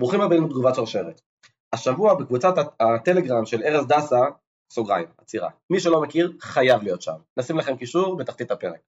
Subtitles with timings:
[0.00, 1.20] ברוכים הבאים לתגובת שרשרת.
[1.72, 4.20] השבוע בקבוצת הטלגרם של ארז דסה,
[4.72, 5.50] סוגריים, עצירה.
[5.70, 7.16] מי שלא מכיר, חייב להיות שם.
[7.36, 8.80] נשים לכם קישור בתחתית הפרק.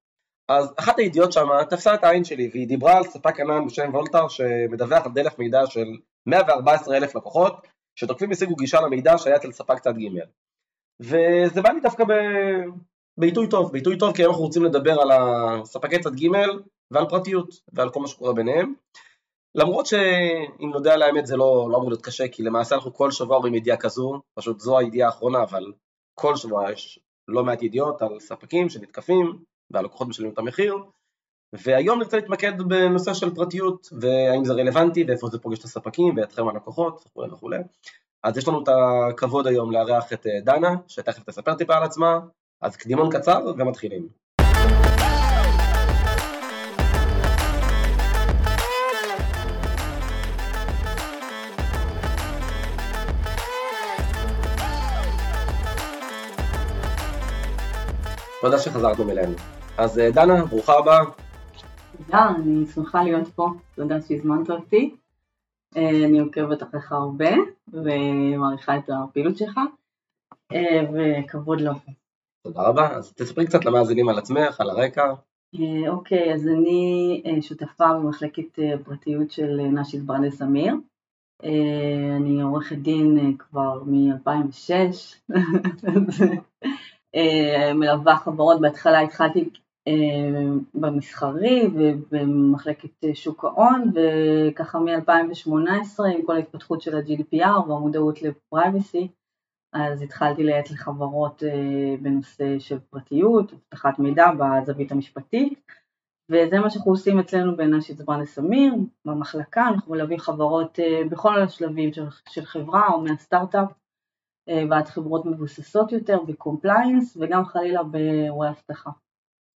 [0.49, 4.29] אז אחת הידיעות שם תפסה את העין שלי, והיא דיברה על ספק ענן בשם וולטר
[4.29, 5.87] שמדווח על דלף מידע של
[6.27, 7.67] 114 אלף לקוחות,
[7.99, 10.21] שתוקפים השיגו גישה למידע שהיה אצל ספק צד ג'.
[11.01, 12.13] וזה בא לי דווקא ב...
[13.19, 16.29] בעיתוי טוב, בעיתוי טוב כי אנחנו רוצים לדבר על הספקי צד ג'
[16.91, 18.75] ועל פרטיות ועל כל מה שקורה ביניהם.
[19.57, 23.11] למרות שאם נודה על האמת זה לא, לא אמור להיות קשה, כי למעשה אנחנו כל
[23.11, 25.73] שבוע רואים ידיעה כזו, פשוט זו הידיעה האחרונה, אבל
[26.15, 29.39] כל שבוע יש לא מעט ידיעות על ספקים שנתקפים
[29.71, 30.77] והלקוחות משלמים את המחיר,
[31.53, 36.49] והיום נרצה להתמקד בנושא של פרטיות, והאם זה רלוונטי ואיפה זה פוגש את הספקים ואתכם
[36.49, 37.59] הלקוחות וכולי וכולי.
[38.23, 42.19] אז יש לנו את הכבוד היום לארח את אה, דנה, שתכף תספר טיפה על עצמה,
[42.61, 44.26] אז קדימון קצר ומתחילים.
[58.47, 59.33] תודה שחזרתם אלינו.
[59.79, 61.05] אז אה, דנה, ברוכה הבאה.
[61.97, 64.97] תודה, אני שמחה להיות פה, תודה שהזמנת אותי.
[65.77, 67.30] אה, אני עוקבת אחריך הרבה
[67.72, 69.61] ומעריכה את הפעילות שלך,
[70.53, 71.72] אה, וכבוד לו.
[72.42, 75.12] תודה רבה, אז תספרי קצת למאזינים על עצמך, על הרקע.
[75.88, 80.75] אוקיי, אז אני שותפה במחלקת פרטיות של נשיס ברנדס אמיר.
[82.16, 84.70] אני עורכת דין כבר מ-2006,
[85.34, 86.77] אה,
[87.75, 89.50] מלווה חברות, בהתחלה התחלתי
[89.89, 89.92] אה,
[90.75, 99.09] במסחרי ובמחלקת שוק ההון וככה מ-2018 עם כל ההתפתחות של ה-GDPR והמודעות לפרייבסי
[99.72, 105.61] אז התחלתי לייעץ לחברות אה, בנושא של פרטיות, אבטחת מידע בזווית המשפטית
[106.31, 108.74] וזה מה שאנחנו עושים אצלנו בנשיץ ברנדס אמיר
[109.05, 110.78] במחלקה, אנחנו מלווים חברות
[111.11, 113.69] בכל השלבים של, של חברה או מהסטארט-אפ
[114.48, 118.91] ועד אה, חברות מבוססות יותר ב compliance וגם חלילה באירועי אבטחה.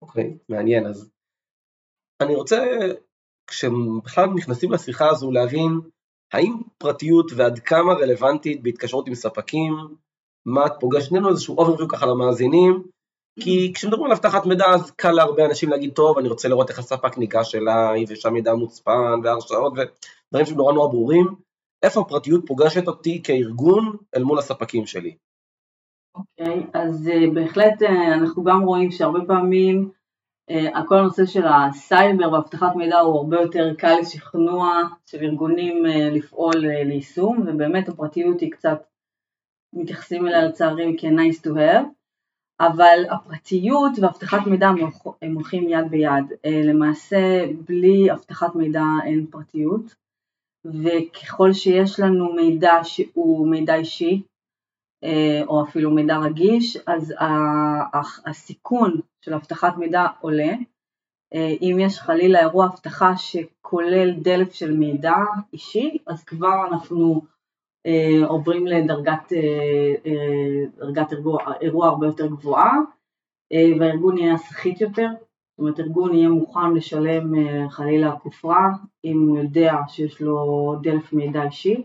[0.01, 0.85] אוקיי, okay, מעניין.
[0.85, 1.09] אז
[2.21, 2.65] אני רוצה,
[3.47, 5.71] כשבכלל נכנסים לשיחה הזו, להבין
[6.33, 9.73] האם פרטיות ועד כמה רלוונטית בהתקשרות עם ספקים,
[10.45, 12.83] מה את פוגשת, תנו איזשהו overview ככה למאזינים,
[13.39, 16.79] כי כשמדברים על אבטחת מידע אז קל להרבה אנשים להגיד, טוב, אני רוצה לראות איך
[16.79, 21.35] הספק ניגש אליי, ושם מידע מוצפן, והרשאות, ודברים שנורא נורא ברורים,
[21.83, 25.15] איפה הפרטיות פוגשת אותי כארגון אל מול הספקים שלי.
[26.15, 29.89] אוקיי, okay, אז uh, בהחלט uh, אנחנו גם רואים שהרבה פעמים
[30.51, 35.89] uh, כל הנושא של הסייבר ואבטחת מידע הוא הרבה יותר קל לשכנוע של ארגונים uh,
[35.89, 38.83] לפעול uh, ליישום, ובאמת הפרטיות היא קצת,
[39.73, 41.85] מתייחסים אליה לצערי כ-nice to have,
[42.59, 44.69] אבל הפרטיות ואבטחת מידע
[45.21, 46.31] הם הולכים יד ביד.
[46.31, 50.06] Uh, למעשה בלי אבטחת מידע אין פרטיות.
[50.83, 54.21] וככל שיש לנו מידע שהוא מידע אישי,
[55.03, 57.13] אה, או אפילו מידע רגיש, אז
[58.25, 60.53] הסיכון של אבטחת מידע עולה.
[61.33, 65.15] אה, אם יש חלילה אירוע אבטחה שכולל דלף של מידע
[65.53, 67.21] אישי, אז כבר אנחנו
[67.85, 69.33] אה, עוברים לדרגת
[70.77, 72.73] דרגת אירוע, אירוע הרבה יותר גבוהה,
[73.79, 75.07] והארגון יהיה סחיט יותר,
[75.57, 78.69] זאת אומרת ארגון יהיה מוכן לשלם אה, חלילה כופרה
[79.05, 81.83] אם הוא יודע שיש לו דלף מידע אישי,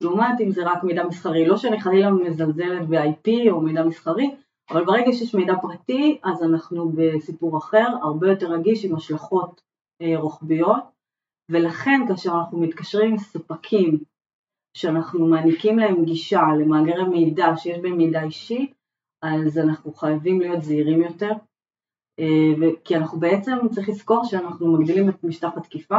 [0.00, 4.30] לעומת אם זה רק מידע מסחרי, לא שאני חלילה מזלזלת ב-IP או מידע מסחרי,
[4.70, 9.60] אבל ברגע שיש מידע פרטי אז אנחנו בסיפור אחר, הרבה יותר רגיש עם השלכות
[10.02, 10.82] אה, רוחביות,
[11.50, 13.98] ולכן כאשר אנחנו מתקשרים עם ספקים
[14.76, 18.72] שאנחנו מעניקים להם גישה למאגרי מידע שיש בהם מידע אישי,
[19.22, 21.32] אז אנחנו חייבים להיות זהירים יותר,
[22.84, 25.96] כי אנחנו בעצם, צריך לזכור שאנחנו מגדילים את משטח התקיפה,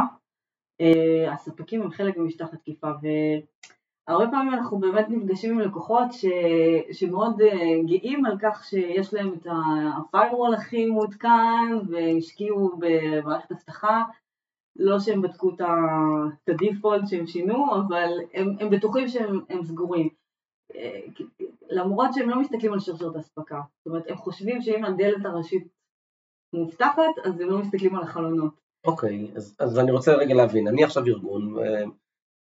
[0.80, 2.88] אה, הספקים הם חלק ממשטח התקיפה
[4.08, 6.26] והרבה פעמים אנחנו באמת נפגשים עם לקוחות ש...
[6.92, 14.02] שמאוד אה, גאים על כך שיש להם את ה-firewall הכי מעודכן והשקיעו במערכת אבטחה,
[14.76, 20.08] לא שהם בדקו את הדיפולט שהם שינו, אבל הם, הם בטוחים שהם סגורים.
[21.70, 25.79] למרות שהם לא מסתכלים על שרשרת אספקה, זאת אומרת הם חושבים שאם הדלת הראשית
[26.52, 28.52] מובטחת, אז הם לא מסתכלים על החלונות.
[28.86, 31.84] אוקיי, אז, אז אני רוצה רגע להבין, אני עכשיו ארגון, אה,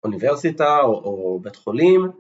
[0.05, 2.11] אוניברסיטה או, או בית חולים,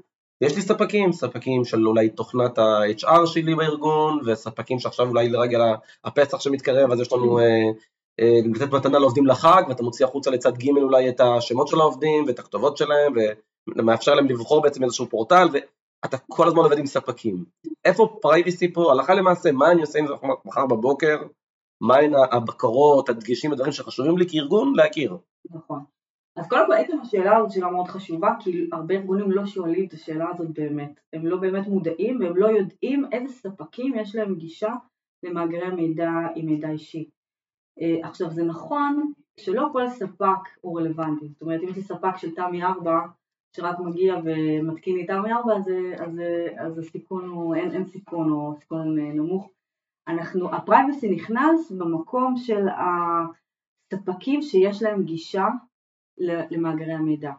[0.40, 5.60] ויש לי ספקים, ספקים של אולי תוכנת ה-HR שלי בארגון, וספקים שעכשיו אולי לרגל
[6.04, 7.44] הפסח שמתקרב, אז יש לנו אה,
[8.20, 12.24] אה, לתת מתנה לעובדים לחג, ואתה מוציא החוצה לצד ג' אולי את השמות של העובדים
[12.26, 13.12] ואת הכתובות שלהם,
[13.76, 17.44] ומאפשר להם לבחור בעצם איזשהו פורטל, ואתה כל הזמן עובד עם ספקים.
[17.84, 21.16] איפה פרייביסי פה, הלכה למעשה, מה אני עושה עם זה מחר בבוקר,
[21.80, 25.16] מהן הבקרות, הדגשים, הדברים שחשובים לי כארגון להכיר.
[25.50, 25.84] נכון.
[26.36, 29.92] אז קודם כל עצם השאלה הזאת שאלה מאוד חשובה, כי הרבה ארגונים לא שואלים את
[29.92, 31.00] השאלה הזאת באמת.
[31.12, 34.74] הם לא באמת מודעים והם לא יודעים איזה ספקים יש להם גישה
[35.22, 37.10] למאגרי המידע עם מידע אישי.
[37.80, 42.16] Uh, עכשיו זה נכון שלא כל ספק הוא רלוונטי, זאת אומרת אם יש לי ספק
[42.16, 43.00] של תמי 4
[43.56, 46.20] שרק מגיע ומתקין לי תמי 4 אז, אז,
[46.58, 49.50] אז הסיכון הוא, אין, אין סיכון או סיכון נמוך.
[50.08, 52.66] אנחנו, הפרייבסי נכנס במקום של
[53.92, 55.46] הספקים שיש להם גישה
[56.50, 57.32] למאגרי המידע.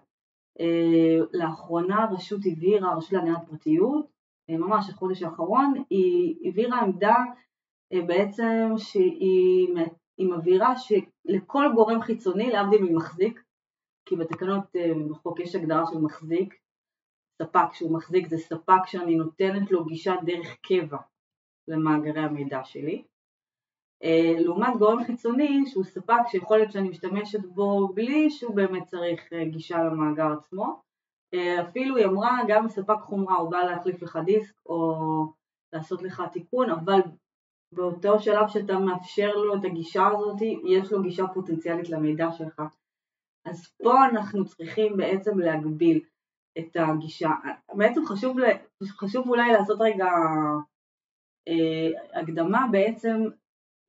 [0.59, 4.05] אה, לאחרונה רשות הבהירה, רשות להגנת פרטיות,
[4.49, 7.15] אה, ממש החודש האחרון, היא הבהירה עמדה
[7.93, 9.75] אה, בעצם שהיא
[10.19, 13.43] מבהירה שלכל גורם חיצוני, להבדיל ממחזיק,
[14.05, 14.63] כי בתקנות
[15.09, 16.53] בחוק יש הגדרה של מחזיק,
[17.41, 20.97] ספק שהוא מחזיק זה ספק שאני נותנת לו גישה דרך קבע
[21.67, 23.03] למאגרי המידע שלי,
[24.03, 29.33] אה, לעומת גורם חיצוני שהוא ספק שיכול להיות שאני משתמשת בו בלי שהוא באמת צריך
[29.33, 30.81] אה, גישה למאגר עצמו.
[31.33, 34.95] אה, אפילו היא אמרה גם ספק חומרה הוא בא להחליף לך דיסק או
[35.73, 36.99] לעשות לך תיקון, אבל
[37.71, 42.61] באותו שלב שאתה מאפשר לו את הגישה הזאת, יש לו גישה פוטנציאלית למידע שלך.
[43.45, 45.99] אז פה אנחנו צריכים בעצם להגביל
[46.57, 47.29] את הגישה.
[47.73, 48.37] בעצם חשוב,
[48.83, 50.07] חשוב אולי לעשות רגע
[51.47, 53.23] אה, הקדמה בעצם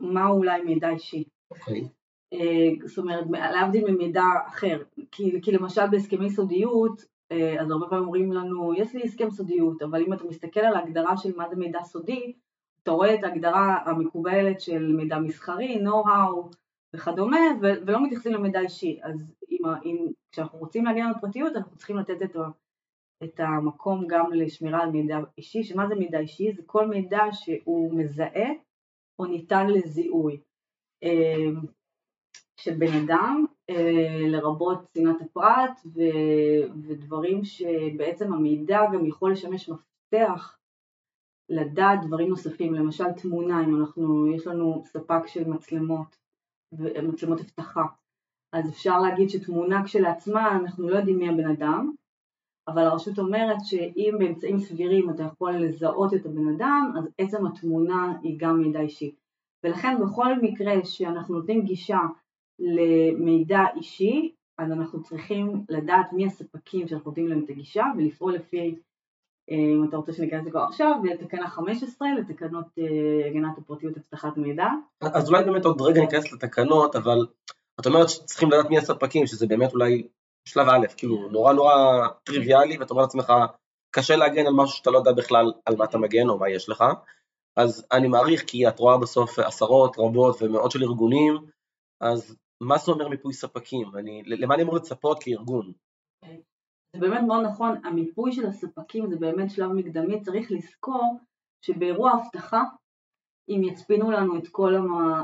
[0.00, 1.25] מהו אולי מידע אישי.
[1.50, 1.88] אוקיי.
[2.32, 8.05] אה, זאת אומרת, להבדיל ממידע אחר, כי, כי למשל בהסכמי סודיות, אה, אז הרבה פעמים
[8.05, 11.56] אומרים לנו, יש לי הסכם סודיות, אבל אם אתה מסתכל על ההגדרה של מה זה
[11.56, 12.32] מידע סודי,
[12.82, 16.56] אתה רואה את ההגדרה המקובלת של מידע מסחרי, know-how
[16.94, 18.99] וכדומה, ו- ולא מתייחסים למידע אישי.
[19.02, 22.37] אז אם, אם, כשאנחנו רוצים להגן על פרטיות, אנחנו צריכים לתת את,
[23.25, 26.53] את המקום גם לשמירה על מידע אישי, שמה זה מידע אישי?
[26.53, 28.49] זה כל מידע שהוא מזהה
[29.19, 30.41] או ניתן לזיהוי.
[31.05, 31.61] אה,
[32.61, 35.81] של בן אדם, אה, לרבות צנעת הפרט
[36.82, 40.59] ודברים שבעצם המידע גם יכול לשמש מפתח
[41.49, 46.17] לדעת דברים נוספים, למשל תמונה, אם אנחנו, יש לנו ספק של מצלמות,
[47.03, 47.82] מצלמות אבטחה,
[48.53, 51.93] אז אפשר להגיד שתמונה כשלעצמה, אנחנו לא יודעים מי הבן אדם,
[52.69, 58.12] אבל הרשות אומרת שאם באמצעים סבירים אתה יכול לזהות את הבן אדם, אז עצם התמונה
[58.23, 59.15] היא גם מידע אישי.
[59.65, 61.99] ולכן בכל מקרה שאנחנו נותנים גישה
[62.59, 68.75] למידע אישי, אז אנחנו צריכים לדעת מי הספקים שאנחנו נותנים להם את הגישה ולפעול לפי,
[69.50, 74.69] אה, אם אתה רוצה שניכנס לזה עכשיו, לתקנה 15 לתקנות אה, הגנת הפרטיות אבטחת מידע.
[75.00, 77.26] אז אולי באמת עוד רגע ניכנס לתקנות, אבל
[77.81, 80.09] את אומרת שצריכים לדעת מי הספקים, שזה באמת אולי
[80.49, 81.75] שלב א', כאילו נורא נורא
[82.25, 83.33] טריוויאלי, ואתה אומר לעצמך,
[83.91, 86.69] קשה להגן על משהו שאתה לא יודע בכלל על מה אתה מגן או מה יש
[86.69, 86.85] לך,
[87.56, 91.35] אז אני מעריך כי את רואה בסוף עשרות, רבות ומאות של ארגונים,
[92.00, 93.97] אז מה זה אומר מיפוי ספקים?
[93.97, 95.73] אני, למה אני אמור לצפות כארגון?
[96.25, 96.29] Okay.
[96.93, 101.19] זה באמת מאוד נכון, המיפוי של הספקים זה באמת שלב מקדמי, צריך לזכור
[101.65, 102.62] שבאירוע אבטחה,
[103.49, 104.75] אם יצפינו לנו את כל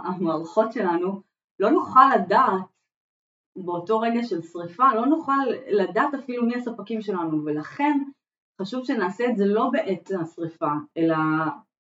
[0.05, 1.23] המערכות שלנו,
[1.61, 2.74] לא נוכל לדעת
[3.56, 5.32] באותו רגע של שריפה, לא נוכל
[5.68, 8.00] לדעת אפילו מי הספקים שלנו, ולכן
[8.62, 11.16] חשוב שנעשה את זה לא בעת השריפה, אלא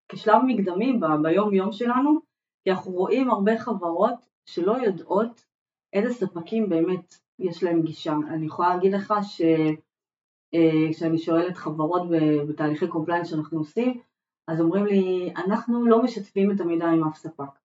[0.08, 2.20] כשלב מקדמי ביום יום שלנו,
[2.64, 4.14] כי אנחנו רואים הרבה חברות
[4.46, 5.44] שלא יודעות
[5.92, 8.14] איזה ספקים באמת יש להם גישה.
[8.28, 12.02] אני יכולה להגיד לך שכשאני אה, שואלת חברות
[12.48, 14.00] בתהליכי compliance שאנחנו עושים,
[14.48, 17.63] אז אומרים לי, אנחנו לא משתפים את המידע עם אף ספק.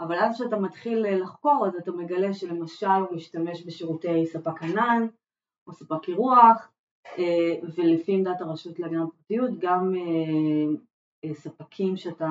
[0.00, 5.06] אבל אז כשאתה מתחיל לחקור, אז אתה מגלה שלמשל הוא משתמש בשירותי ספק ענן,
[5.66, 6.70] או ספק אירוח,
[7.18, 10.74] אה, ולפי עמדת הרשות להגנת פרטיות, גם אה,
[11.24, 12.28] אה, ספקים שאתה,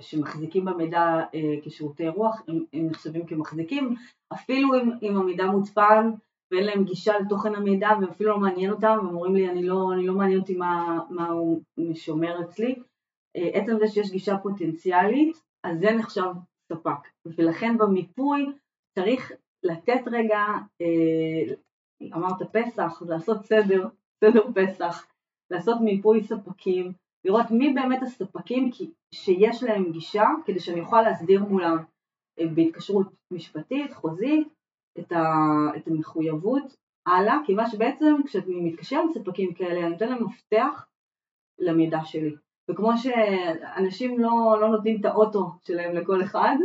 [0.00, 3.94] שמחזיקים במידע אה, כשירותי רוח, הם, הם נחשבים כמחזיקים,
[4.32, 6.10] אפילו אם, אם המידע מוצפן
[6.52, 10.06] ואין להם גישה לתוכן המידע ואפילו לא מעניין אותם, והם אומרים לי אני לא, אני
[10.06, 11.60] לא מעניין אותי מה, מה הוא
[11.94, 12.74] שומר אצלי,
[13.36, 16.30] אה, עצם זה שיש גישה פוטנציאלית, אז זה נחשב
[16.74, 18.52] ספק, ולכן במיפוי
[18.94, 20.38] צריך לתת רגע,
[22.14, 23.88] אמרת פסח, לעשות סדר,
[24.24, 25.06] סדר פסח,
[25.50, 26.92] לעשות מיפוי ספקים,
[27.24, 28.70] לראות מי באמת הספקים
[29.14, 31.76] שיש להם גישה כדי שאני אוכל להסדיר מולם
[32.38, 34.48] אה, בהתקשרות משפטית, חוזית,
[34.98, 35.22] את, ה,
[35.76, 36.76] את המחויבות
[37.06, 40.86] הלאה, כיוון שבעצם כשאני מתקשר עם ספקים כאלה אני נותן להם מפתח
[41.58, 42.36] למידע שלי.
[42.72, 46.56] וכמו שאנשים לא, לא נותנים את האוטו שלהם לכל אחד,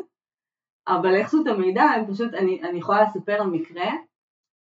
[0.87, 3.91] אבל איכשהו את המידע, הם פשוט, אני, אני יכולה לספר על מקרה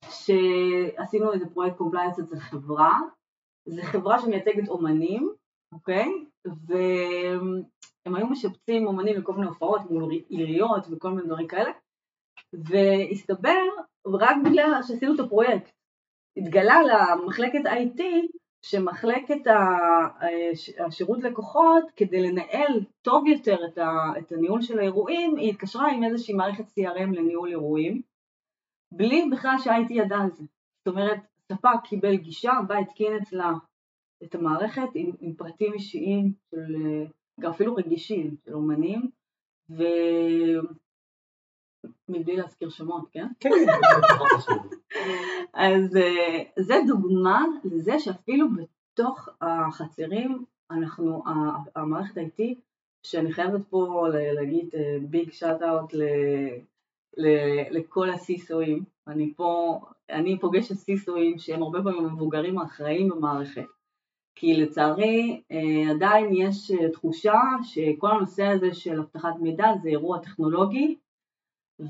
[0.05, 3.01] שעשינו איזה פרויקט compliance אצל חברה,
[3.69, 5.31] זו חברה שמייצגת אומנים,
[5.73, 6.09] אוקיי?
[6.45, 11.71] והם היו משבצים אומנים לכל מיני הופעות מול עיריות וכל מיני דברים כאלה,
[12.53, 13.65] והסתבר,
[14.07, 15.73] רק בגלל שעשינו את הפרויקט.
[16.37, 18.03] התגלה למחלקת IT
[18.71, 19.51] שמחלקת
[20.79, 23.57] השירות לקוחות, כדי לנהל טוב יותר
[24.19, 28.03] את הניהול של האירועים, היא התקשרה עם איזושהי מערכת CRM לניהול אירועים,
[28.93, 30.45] בלי בכלל שהייתי ידע על זה.
[30.79, 31.21] זאת אומרת,
[31.53, 33.53] ספק קיבל גישה, בא התקין אצלה
[34.25, 39.11] את המערכת עם, עם פרטים אישיים, של, אפילו רגישים, של אומנים,
[39.71, 39.83] ו...
[42.09, 43.27] מבלי להזכיר שמות, כן?
[43.41, 43.51] כן,
[45.57, 51.23] אז אה, זה דוגמה לזה שאפילו בתוך החצרים, אנחנו,
[51.77, 52.43] המערכת IT,
[53.03, 54.69] שאני חייבת פה להגיד
[55.03, 55.95] ביג שאט אאוט
[57.71, 63.67] לכל הסיסואים, אני פה, אני פוגשת סיסואים שהם הרבה פעמים מבוגרים האחראים במערכת,
[64.35, 70.19] כי לצערי אה, עדיין יש אה, תחושה שכל הנושא הזה של אבטחת מידע זה אירוע
[70.19, 70.97] טכנולוגי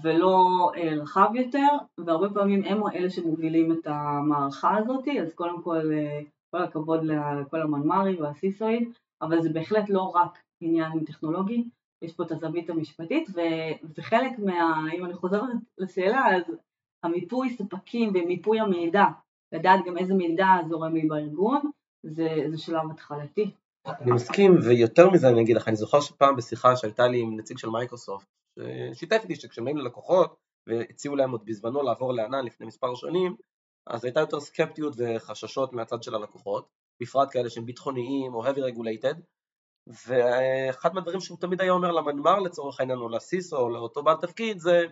[0.03, 1.67] ולא אה, רחב יותר,
[1.99, 5.91] והרבה פעמים הם אלה שמובילים את המערכה הזאת, אז קודם כל
[6.51, 11.65] כל הכבוד לכל המנמ"רים והסיסואים, אבל זה בהחלט לא רק עניין טכנולוגי,
[12.03, 14.87] יש פה את הזווית המשפטית, וזה חלק מה...
[14.95, 16.43] אם אני חוזרת לשאלה, אז
[17.03, 19.05] המיפוי ספקים ומיפוי המידע,
[19.53, 21.71] לדעת גם איזה מידע זורם לי בארגון,
[22.03, 23.51] זה, זה שלב התחלתי.
[23.87, 27.59] אני מסכים, ויותר מזה אני אגיד לך, אני זוכר שפעם בשיחה שהייתה לי עם נציג
[27.59, 28.27] של מייקרוסופט,
[29.23, 30.37] איתי שכשהם באים ללקוחות,
[30.67, 33.37] והציעו להם עוד בזמנו לעבור לענן לפני מספר שנים,
[33.87, 36.69] אז הייתה יותר סקפטיות וחששות מהצד של הלקוחות,
[37.03, 39.17] בפרט כאלה שהם ביטחוניים או heavy regulated,
[40.07, 44.59] ואחד מהדברים שהוא תמיד היה אומר למנמ"ר לצורך העניין או לסיסו או לאותו בעל תפקיד
[44.59, 44.87] זה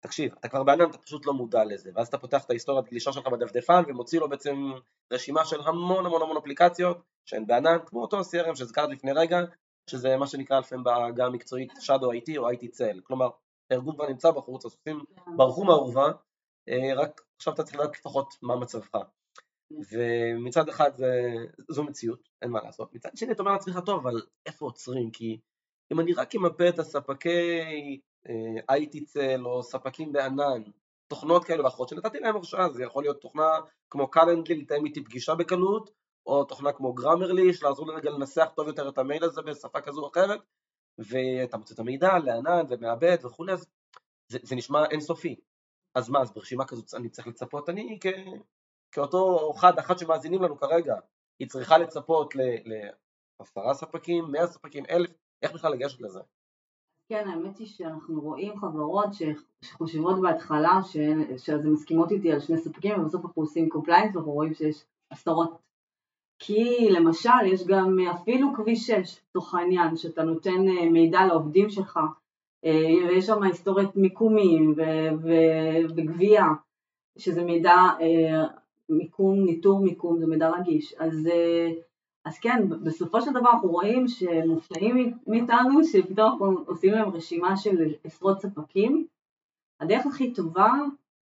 [0.00, 3.12] תקשיב, אתה כבר בענן, אתה פשוט לא מודע לזה, ואז אתה פותח את ההיסטוריית גלישה
[3.12, 4.72] שלך בדפדפן ומוציא לו בעצם
[5.12, 9.38] רשימה של המון המון המון אפליקציות שהן בענן, כמו אותו CRM שהזכרת לפני רגע,
[9.86, 13.28] שזה מה שנקרא לפעמים בעגה המקצועית Shadow IT או IT צל, כלומר
[13.70, 15.04] הארגון כבר נמצא בחוץ, הסוסים
[15.36, 16.12] ברחו מהאורווה,
[16.68, 18.96] אה, רק עכשיו אתה צריך לדעת לפחות מה מצבך.
[19.90, 21.32] ומצד אחד זה,
[21.68, 22.94] זו מציאות, אין מה לעשות.
[22.94, 25.10] מצד שני אתה אומר לעצמך, טוב, אבל איפה עוצרים?
[25.10, 25.40] כי
[25.92, 27.60] אם אני רק אמפה את הספקי
[28.28, 30.62] אה, IT צל או ספקים בענן,
[31.08, 33.50] תוכנות כאלה ואחרות שנתתי להם הרשאה, זה יכול להיות תוכנה
[33.90, 35.90] כמו קלנדלי לתאם איתי פגישה בקלות,
[36.30, 40.02] או תוכנה כמו גרמרלי, שלעזור לי רגע לנסח טוב יותר את המייל הזה בשפה כזו
[40.02, 40.40] או אחרת,
[40.98, 43.66] ואתה מוצא את המידע לענן ומעבד וכולי, אז
[44.28, 45.40] זה, זה נשמע אינסופי.
[45.94, 48.06] אז מה, אז ברשימה כזאת אני צריך לצפות, אני כ...
[48.92, 50.94] כאותו אחד, אחת שמאזינים לנו כרגע,
[51.38, 52.34] היא צריכה לצפות
[53.40, 55.10] לעשרה ספקים, מאה ספקים, אלף,
[55.42, 56.20] איך בכלל לגשת לזה?
[57.08, 59.08] כן, האמת היא שאנחנו רואים חברות
[59.62, 60.80] שחושבות בהתחלה
[61.36, 65.69] שזה מסכימות איתי על שני ספקים ובסוף אנחנו עושים compliance ואנחנו רואים שיש עשרות
[66.42, 71.98] כי למשל יש גם אפילו כביש 6 לצורך העניין שאתה נותן אה, מידע לעובדים שלך
[72.64, 74.74] אה, ויש שם היסטוריית מיקומים
[75.96, 76.46] וגבייה
[77.18, 78.44] שזה מידע אה,
[78.88, 80.94] מיקום, ניטור מיקום, זה מידע רגיש.
[80.98, 81.70] אז, אה,
[82.24, 87.94] אז כן, בסופו של דבר אנחנו רואים שמופתעים מאיתנו, שפתאום אנחנו עושים להם רשימה של
[88.04, 89.06] עשרות ספקים.
[89.80, 90.72] הדרך הכי טובה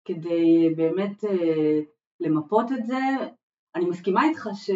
[0.05, 1.79] כדי באמת אה,
[2.19, 2.99] למפות את זה,
[3.77, 4.69] אני מסכימה איתך ש...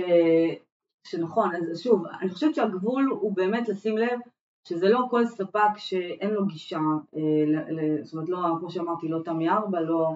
[1.08, 4.20] שנכון, אז שוב, אני חושבת שהגבול הוא באמת לשים לב
[4.68, 6.80] שזה לא כל ספק שאין לו גישה,
[7.16, 10.12] אה, זאת אומרת, לא, כמו שאמרתי, לא תמי 4, לא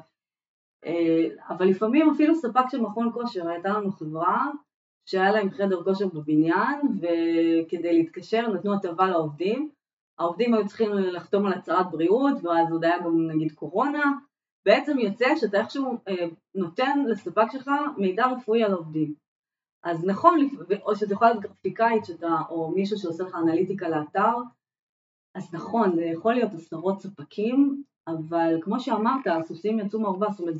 [0.85, 4.47] אה, אבל לפעמים אפילו ספק של מכון כושר, הייתה לנו חברה
[5.05, 9.69] שהיה להם חדר כושר בבניין וכדי להתקשר נתנו הטבה לעובדים,
[10.19, 14.11] העובדים היו צריכים לחתום על הצהרת בריאות ואז עוד היה גם נגיד קורונה,
[14.65, 19.13] בעצם יוצא שאתה איכשהו אה, נותן לספק שלך מידע רפואי על עובדים.
[19.83, 20.49] אז נכון,
[20.81, 24.33] או שזה יכול להיות גרפיקאית שאתה, או מישהו שעושה לך אנליטיקה לאתר,
[25.35, 30.55] אז נכון, זה יכול להיות עשרות ספקים, אבל כמו שאמרת, הסוסים יצאו מהאורווה, זאת אומרת,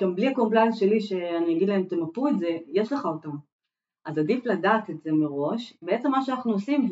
[0.00, 3.36] גם בלי ה compliance שלי שאני אגיד להם תמפו את זה, יש לך אותם.
[4.04, 5.78] אז עדיף לדעת את זה מראש.
[5.82, 6.88] בעצם מה שאנחנו עושים,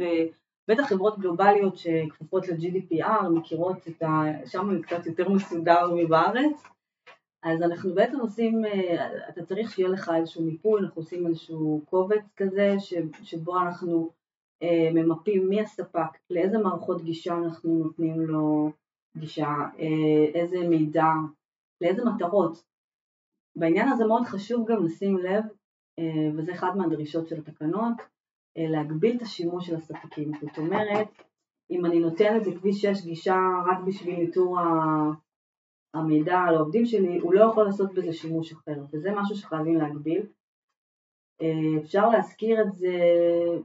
[0.68, 4.22] ובטח חברות גלובליות שכפופות ל-GDPR מכירות את ה...
[4.46, 6.62] שם זה קצת יותר מסודר מבארץ,
[7.44, 12.24] אז אנחנו בעצם עושים, אה, אתה צריך שיהיה לך איזשהו מיפוי, אנחנו עושים איזשהו קובץ
[12.36, 12.74] כזה
[13.22, 14.10] שבו אנחנו
[14.62, 18.70] אה, ממפים מי הספק, לאיזה מערכות גישה אנחנו נותנים לו
[19.16, 21.06] גישה, אה, איזה מידע,
[21.80, 22.64] לאיזה מטרות.
[23.56, 25.44] בעניין הזה מאוד חשוב גם לשים לב,
[26.36, 27.94] וזה אחד מהדרישות של התקנות,
[28.56, 30.30] להגביל את השימוש של הספקים.
[30.40, 31.08] זאת אומרת,
[31.70, 34.58] אם אני נותנת לכביש 6 גישה רק בשביל ניטור
[35.94, 40.26] המידע על העובדים שלי, הוא לא יכול לעשות בזה שימוש אחר, וזה משהו שחייבים להגביל.
[41.78, 42.98] אפשר להזכיר את זה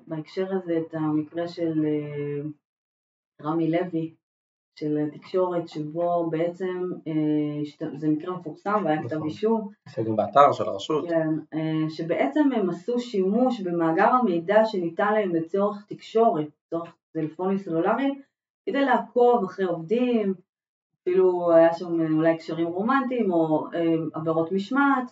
[0.08, 1.86] בהקשר הזה, את המקרה של
[3.41, 4.15] רמי לוי,
[4.79, 6.91] של תקשורת שבו בעצם,
[7.98, 9.27] זה מקרה מפורסם והיה כתב נכון.
[9.27, 11.05] אישום, זה גם באתר של הרשות.
[11.09, 11.57] כן,
[11.89, 18.21] שבעצם הם עשו שימוש במאגר המידע שניתן להם לצורך תקשורת, לצורך טלפונים סלולריים,
[18.65, 20.33] כדי לעקוב אחרי עובדים,
[21.01, 23.67] אפילו היה שם אולי קשרים רומנטיים או
[24.13, 25.12] עבירות משמעת,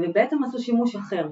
[0.00, 1.28] ובעצם עשו שימוש אחר.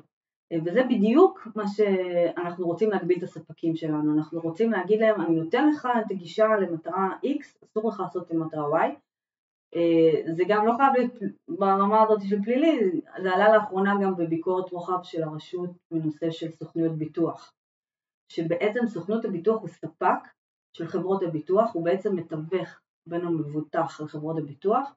[0.64, 5.68] וזה בדיוק מה שאנחנו רוצים להגביל את הספקים שלנו, אנחנו רוצים להגיד להם אני נותן
[5.68, 8.90] לך את הגישה למטרה X, אסור לך לעשות למטרה Y,
[10.37, 11.12] זה גם לא חייב להיות
[11.49, 16.92] ברמה הזאת של פלילי, זה עלה לאחרונה גם בביקורת רוחב של הרשות בנושא של סוכנויות
[16.92, 17.54] ביטוח,
[18.28, 20.28] שבעצם סוכנות הביטוח הוא ספק
[20.76, 24.94] של חברות הביטוח, הוא בעצם מתווך בין המבוטח לחברות הביטוח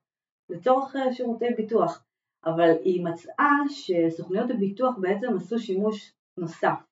[0.50, 2.04] לצורך שירותי ביטוח.
[2.46, 6.84] אבל היא מצאה שסוכניות הביטוח בעצם עשו שימוש נוסף.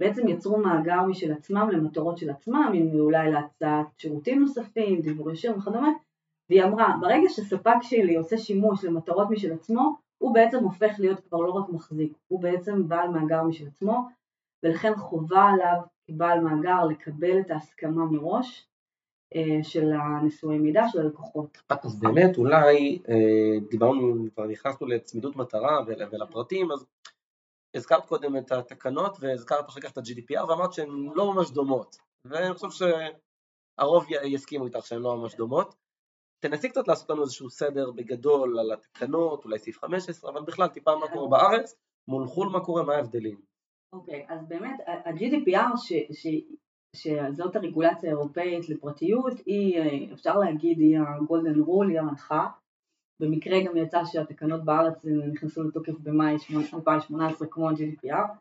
[0.00, 5.58] בעצם יצרו מאגר משל עצמם למטרות של עצמם, אם אולי להצעת שירותים נוספים, דיבור ישיר
[5.58, 5.90] וכדומה,
[6.50, 11.38] והיא אמרה, ברגע שספק שלי עושה שימוש למטרות משל עצמו, הוא בעצם הופך להיות כבר
[11.38, 14.08] לא רק מחזיק, הוא בעצם בעל מאגר משל עצמו,
[14.62, 18.68] ולכן חובה עליו כבעל מאגר לקבל את ההסכמה מראש,
[19.62, 21.58] של הנשואי מידע של הלקוחות.
[21.84, 26.86] אז באמת אולי אה, דיברנו, כבר נכנסנו לצמידות מטרה ולפרטים, אז
[27.74, 32.54] הזכרת קודם את התקנות והזכרת אחר כך את ה-GDPR ואמרת שהן לא ממש דומות, ואני
[32.54, 32.86] חושב
[33.78, 35.74] שהרוב יסכימו איתך שהן לא ממש דומות.
[36.42, 40.96] תנסי קצת לעשות לנו איזשהו סדר בגדול על התקנות, אולי סעיף 15, אבל בכלל טיפה
[40.96, 41.74] מה קורה בארץ,
[42.08, 43.40] מול חו"ל מה קורה, מה ההבדלים.
[43.92, 46.26] אוקיי, okay, אז באמת ה-GDPR ש, ש,
[46.96, 52.48] שזאת הרגולציה האירופאית לפרטיות, היא, אפשר להגיד, היא הגולדן רול, היא המנחה.
[53.20, 56.36] במקרה גם יצא שהתקנות בארץ נכנסו לתוקף במאי
[56.74, 58.36] 2018 כמו ה-GDPR.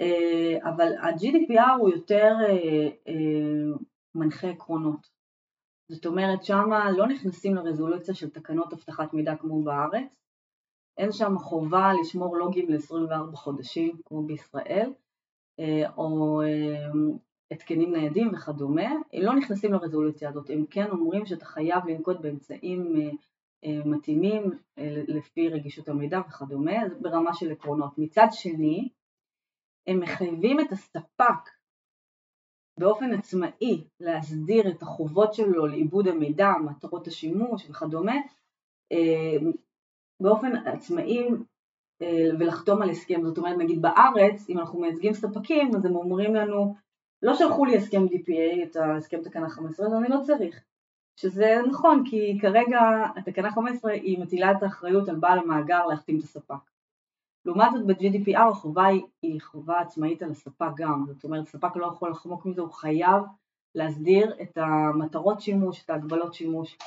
[0.00, 3.78] אה, אבל ה-GDPR הוא יותר אה, אה,
[4.14, 5.08] מנחה עקרונות.
[5.92, 10.14] זאת אומרת, שם לא נכנסים לרזולוציה של תקנות אבטחת מידע כמו בארץ,
[10.98, 14.92] אין שם חובה לשמור לוגים ל-24 חודשים כמו בישראל,
[15.96, 16.42] או
[17.50, 23.10] התקנים ניידים וכדומה, לא נכנסים לרזולוציה הזאת, הם כן אומרים שאתה חייב לנקוט באמצעים אה,
[23.64, 24.42] אה, מתאימים
[24.78, 27.98] אה, לפי רגישות המידע וכדומה, זה ברמה של עקרונות.
[27.98, 28.88] מצד שני,
[29.86, 31.50] הם מחייבים את הספק
[32.78, 38.14] באופן עצמאי להסדיר את החובות שלו לעיבוד המידע, מטרות השימוש וכדומה,
[40.22, 41.28] באופן עצמאי
[42.38, 43.24] ולחתום על הסכם.
[43.24, 46.74] זאת אומרת, נגיד בארץ, אם אנחנו מייצגים ספקים, אז הם אומרים לנו,
[47.22, 50.64] לא שלחו לי הסכם DPA, את ההסכם תקנה 15, אז אני לא צריך.
[51.20, 52.80] שזה נכון, כי כרגע
[53.16, 56.54] התקנה 15 היא מטילה את האחריות על בעל המאגר להחתים את הספק.
[57.44, 61.86] לעומת זאת ב-GDPR החובה היא, היא חובה עצמאית על הספק גם, זאת אומרת ספק לא
[61.86, 63.22] יכול לחמוק מזה, הוא חייב
[63.74, 66.78] להסדיר את המטרות שימוש, את ההגבלות שימוש.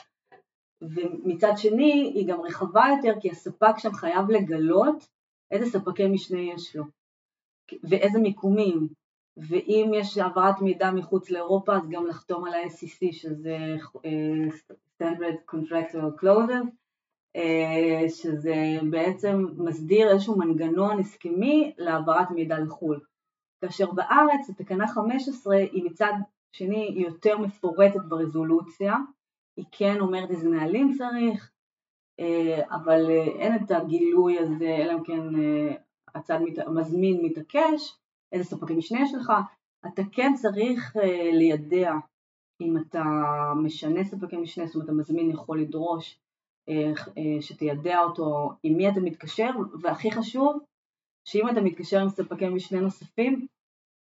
[0.81, 5.07] ומצד שני היא גם רחבה יותר כי הספק שם חייב לגלות
[5.51, 6.83] איזה ספקי משנה יש לו
[7.83, 8.87] ואיזה מיקומים
[9.47, 13.57] ואם יש העברת מידע מחוץ לאירופה אז גם לחתום על ה-SEC שזה
[13.95, 14.53] uh,
[15.01, 16.67] Standard Contractual Clauses
[17.37, 18.55] uh, שזה
[18.89, 22.99] בעצם מסדיר איזשהו מנגנון הסכמי להעברת מידע לחו"ל.
[23.61, 26.13] כאשר בארץ התקנה 15 היא מצד
[26.51, 28.95] שני יותר מפורטת ברזולוציה,
[29.57, 31.51] היא כן אומרת איזה נהלים צריך,
[32.21, 35.21] uh, אבל אין את הגילוי הזה אלא אם כן
[36.15, 37.98] הצד המזמין מתעקש
[38.31, 39.33] איזה ספקי משנה יש לך,
[39.87, 40.99] אתה כן צריך uh,
[41.33, 41.93] לידע
[42.61, 43.03] אם אתה
[43.63, 46.19] משנה ספקי משנה, זאת אומרת המזמין יכול לדרוש
[46.69, 47.11] uh, uh,
[47.41, 49.49] שתיידע אותו עם מי אתה מתקשר,
[49.81, 50.59] והכי חשוב,
[51.25, 53.47] שאם אתה מתקשר עם ספקי משנה נוספים,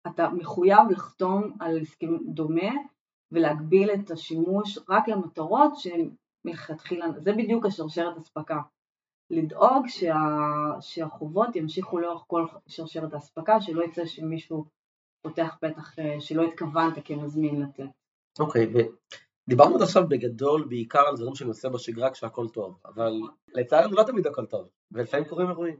[0.07, 2.71] אתה מחויב לחתום על הסכם דומה
[3.31, 8.61] ולהגביל את השימוש רק למטרות שמלכתחילה, זה בדיוק השרשרת אספקה.
[9.29, 10.15] לדאוג שה,
[10.81, 14.65] שהחובות ימשיכו לאורך כל שרשרת האספקה, שלא יצא שמישהו
[15.21, 17.89] פותח פתח אה, שלא התכוונת כמזמין לתת.
[18.39, 18.77] אוקיי, okay,
[19.47, 23.13] ודיברנו עד עכשיו בגדול בעיקר על דברים שאני עושה בשגרה כשהכל טוב, אבל
[23.47, 25.79] לצערנו לא תמיד הכל טוב, ולפעמים קורים אירועים.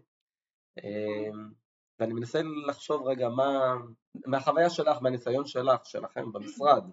[0.84, 1.52] אמ,
[2.00, 3.76] ואני מנסה לחשוב רגע מה,
[4.26, 6.84] מהחוויה שלך, מהניסיון שלך, שלכם במשרד,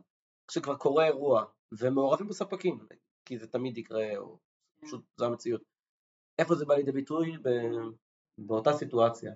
[0.48, 2.78] כשכבר קורה אירוע ומעורבים בספקים,
[3.24, 4.38] כי זה תמיד יקרה, או
[4.80, 5.73] פשוט זו המציאות.
[6.38, 7.36] איפה זה בא לידי ביטוי?
[8.38, 9.32] באותה סיטואציה.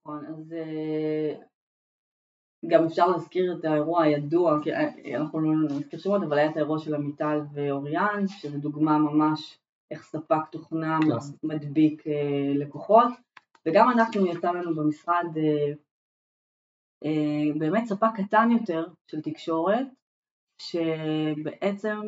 [0.00, 1.34] נכון, אז אה,
[2.66, 6.56] גם אפשר להזכיר את האירוע הידוע, כי אה, אנחנו לא נזכיר שמות, אבל היה את
[6.56, 9.58] האירוע של עמיטל ואוריאן, שזו דוגמה ממש
[9.90, 10.98] איך ספק תוכנה
[11.42, 13.08] מדביק אה, לקוחות,
[13.66, 15.26] וגם אנחנו יצא לנו במשרד
[17.58, 19.86] באמת ספק קטן יותר של תקשורת,
[20.62, 22.00] שבעצם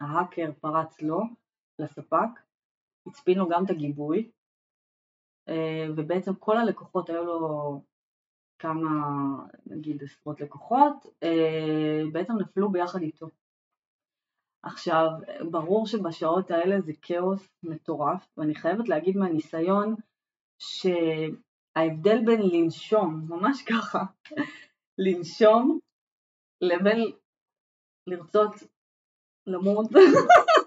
[0.00, 1.20] ההאקר פרץ לו,
[1.78, 2.40] לספק,
[3.06, 4.30] הצפין לו גם את הגיבוי,
[5.48, 7.80] אה, ובעצם כל הלקוחות, היו לו
[8.58, 8.88] כמה,
[9.66, 13.30] נגיד עשרות לקוחות, אה, בעצם נפלו ביחד איתו.
[14.62, 15.08] עכשיו,
[15.50, 19.94] ברור שבשעות האלה זה כאוס מטורף, ואני חייבת להגיד מהניסיון
[20.58, 24.04] שההבדל בין לנשום, ממש ככה,
[24.98, 25.78] לנשום,
[26.60, 27.12] לבין
[28.06, 28.52] לרצות
[29.46, 29.86] למות,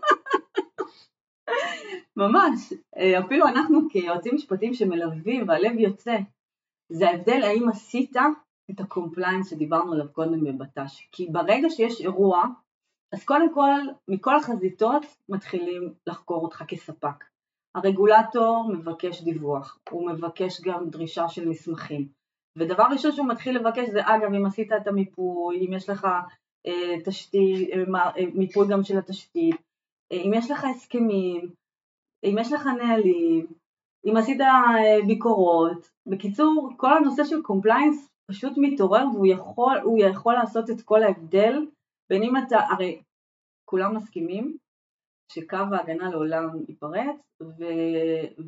[2.17, 2.73] ממש,
[3.25, 6.17] אפילו אנחנו כיועצים משפטיים שמלווים והלב יוצא,
[6.91, 8.15] זה ההבדל האם עשית
[8.71, 12.43] את ה compliance שדיברנו עליו קודם בבט"ש, כי ברגע שיש אירוע,
[13.13, 13.71] אז קודם כל,
[14.07, 17.23] מכל החזיתות מתחילים לחקור אותך כספק.
[17.75, 22.07] הרגולטור מבקש דיווח, הוא מבקש גם דרישה של מסמכים.
[22.57, 26.07] ודבר ראשון שהוא מתחיל לבקש זה אגב אם עשית את המיפוי, אם יש לך
[26.67, 29.55] אה, תשתית, אה, אה, מיפוי גם של התשתית,
[30.11, 31.51] אה, אם יש לך הסכמים,
[32.23, 33.47] אם יש לך נהלים,
[34.05, 40.69] אם עשית אה, ביקורות, בקיצור כל הנושא של compliance פשוט מתעורר והוא יכול, יכול לעשות
[40.69, 41.65] את כל ההבדל
[42.09, 43.01] בין אם אתה, הרי
[43.65, 44.57] כולם מסכימים
[45.31, 47.63] שקו ההגנה לעולם ייפרץ ו,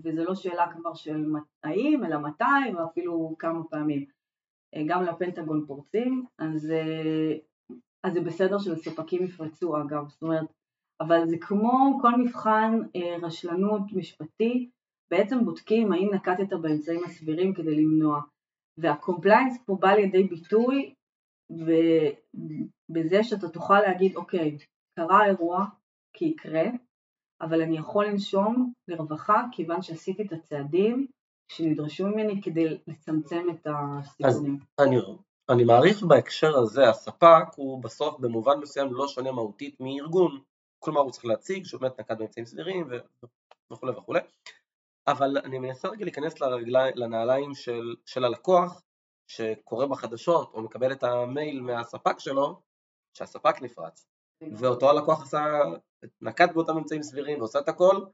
[0.04, 1.26] וזה לא שאלה כבר של
[1.64, 4.06] האם אלא מתי ואפילו כמה פעמים.
[4.76, 7.38] אה, גם לפנטגון פורצים, אז, אה,
[8.04, 10.46] אז זה בסדר שלספקים יפרצו אגב, זאת אומרת,
[11.02, 14.70] אבל זה כמו כל מבחן אה, רשלנות משפטי,
[15.12, 18.22] בעצם בודקים האם נקטת באמצעים הסבירים כדי למנוע.
[18.78, 20.94] וה compliance פה בא לידי ביטוי
[22.90, 24.58] בזה שאתה תוכל להגיד, אוקיי,
[25.00, 25.66] קרה אירוע
[26.14, 26.64] כי יקרה,
[27.42, 31.08] אבל אני יכול לנשום לרווחה כיוון שעשיתי את הצעדים
[31.52, 34.60] שנדרשו ממני כדי לצמצם את הסיכונים.
[34.80, 34.96] אני,
[35.50, 40.40] אני מעריך בהקשר הזה, הספק הוא בסוף במובן מסוים לא שונה מהותית מארגון,
[40.80, 42.90] כלומר הוא צריך להציג שהוא באמת נקט באמצעים סבירים
[43.72, 44.20] וכולי וכולי,
[45.08, 48.82] אבל אני מנסה רגע להיכנס לרגלי, לנעליים של, של הלקוח
[49.28, 52.62] שקורא בחדשות או מקבל את המייל מהספק שלו,
[53.18, 54.06] שהספק נפרץ,
[54.58, 55.44] ואותו הלקוח עשה,
[56.22, 58.06] נקט באותם אמצעים סבירים ועושה את הכל,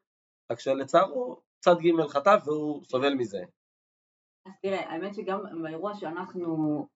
[0.52, 3.44] רק שלצערו צד ג' חטף והוא סובל מזה.
[4.48, 6.88] אז תראה, האמת שגם באירוע שאנחנו,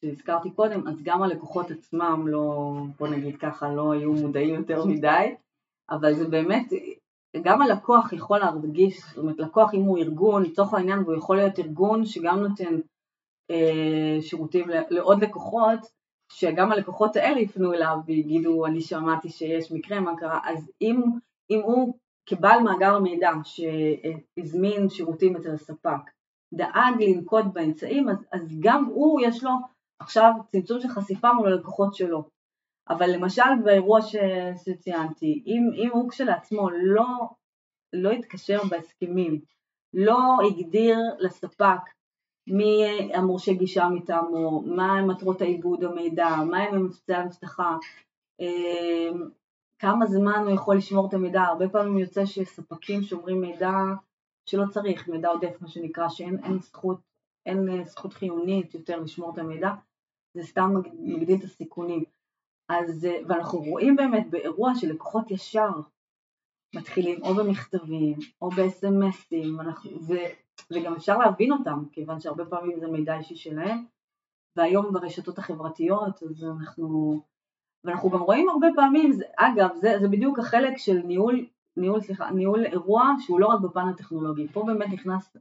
[0.00, 5.34] שהזכרתי קודם, אז גם הלקוחות עצמם לא, בוא נגיד ככה, לא היו מודעים יותר מדי,
[5.90, 6.72] אבל זה באמת,
[7.42, 11.58] גם הלקוח יכול להרגיש, זאת אומרת לקוח אם הוא ארגון, לצורך העניין והוא יכול להיות
[11.58, 12.74] ארגון שגם נותן
[13.50, 15.78] אה, שירותים לעוד לקוחות,
[16.32, 21.02] שגם הלקוחות האלה יפנו אליו ויגידו אני שמעתי שיש מקרה מה קרה, אז אם,
[21.50, 21.94] אם הוא
[22.26, 26.10] כבעל מאגר מידע שהזמין שירותים אצל הספק
[26.54, 29.50] דאג לנקוט באמצעים אז, אז גם הוא יש לו
[29.98, 32.28] עכשיו צמצום של חשיפה מול הלקוחות שלו.
[32.88, 34.16] אבל למשל באירוע ש...
[34.64, 37.06] שציינתי אם, אם הוא כשלעצמו לא,
[37.92, 39.40] לא התקשר בהסכמים
[39.94, 41.80] לא הגדיר לספק
[42.46, 42.82] מי
[43.14, 47.76] המורשה גישה מטעמו, מה מטרות העיבוד המידע, מה הם מבצעי האבטחה,
[48.40, 49.28] אמ,
[49.78, 53.72] כמה זמן הוא יכול לשמור את המידע, הרבה פעמים יוצא שספקים שומרים מידע
[54.46, 56.98] שלא צריך, מידע עודף מה שנקרא, שאין אין זכות,
[57.46, 59.70] אין אה, זכות חיונית יותר לשמור את המידע,
[60.36, 62.04] זה סתם מגדיל את הסיכונים.
[62.68, 65.70] אז, אה, ואנחנו רואים באמת באירוע שלקוחות ישר.
[66.74, 69.62] מתחילים או במכתבים או ב-SMSים,
[70.70, 73.84] וגם אפשר להבין אותם, כיוון שהרבה פעמים זה מידע אישי שלהם,
[74.56, 77.20] והיום ברשתות החברתיות, אז אנחנו,
[77.84, 81.46] ואנחנו גם רואים הרבה פעמים, זה, אגב, זה, זה בדיוק החלק של ניהול,
[81.76, 85.36] ניהול, סליחה, ניהול אירוע שהוא לא רק בפן הטכנולוגי, פה באמת נכנס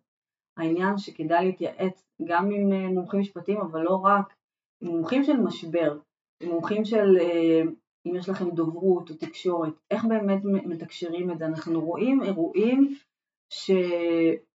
[0.58, 4.34] העניין שכדאי להתייעץ גם עם אה, מומחים משפטיים, אבל לא רק,
[4.82, 5.98] מומחים של משבר,
[6.44, 7.62] מומחים של אה,
[8.06, 12.96] אם יש לכם דוברות או תקשורת, איך באמת מתקשרים את זה, אנחנו רואים אירועים
[13.50, 13.72] ש...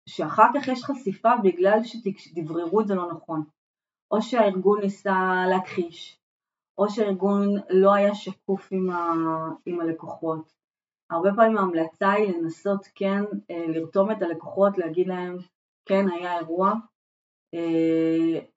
[0.08, 1.78] שאחר כך יש חשיפה בגלל
[2.16, 3.44] שדבררו את זה לא נכון,
[4.10, 6.20] או שהארגון ניסה להכחיש,
[6.78, 9.12] או שהארגון לא היה שקוף עם, ה,
[9.66, 10.52] עם הלקוחות.
[11.10, 15.36] הרבה פעמים ההמלצה היא לנסות כן אה, לרתום את הלקוחות, להגיד להם
[15.88, 16.72] כן היה אירוע,